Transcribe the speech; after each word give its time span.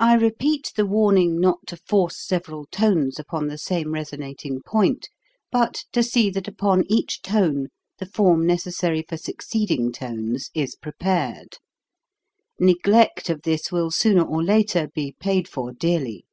HOW 0.00 0.16
TO 0.16 0.16
SING 0.16 0.24
I 0.24 0.26
repeat 0.56 0.72
the 0.74 0.84
warning, 0.86 1.40
not 1.40 1.58
to 1.68 1.76
force 1.76 2.26
several 2.26 2.66
tones 2.72 3.20
upon 3.20 3.46
the 3.46 3.56
same 3.56 3.94
resonating 3.94 4.60
point, 4.66 5.08
but 5.52 5.84
to 5.92 6.02
see 6.02 6.28
that 6.30 6.48
upon 6.48 6.82
each 6.90 7.22
tone 7.22 7.68
the 7.98 8.06
form 8.06 8.40
neces 8.42 8.74
sary 8.74 9.04
for 9.08 9.16
succeeding 9.16 9.92
tones 9.92 10.50
is 10.54 10.74
prepared. 10.74 11.58
Neg 12.58 12.84
lect 12.88 13.30
of 13.30 13.42
this 13.42 13.70
will 13.70 13.92
sooner 13.92 14.24
or 14.24 14.42
later 14.42 14.88
be 14.92 15.14
paid 15.20 15.46
for 15.46 15.70
dearly. 15.72 16.24